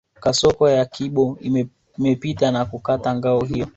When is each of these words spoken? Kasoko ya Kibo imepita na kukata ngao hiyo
Kasoko 0.23 0.69
ya 0.69 0.85
Kibo 0.85 1.39
imepita 1.97 2.51
na 2.51 2.65
kukata 2.65 3.15
ngao 3.15 3.41
hiyo 3.43 3.67